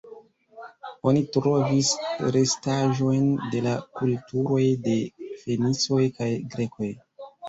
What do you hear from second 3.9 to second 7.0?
kulturoj de fenicoj kaj grekoj.